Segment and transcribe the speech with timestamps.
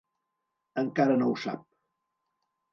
[0.85, 1.63] Encara no ho sap.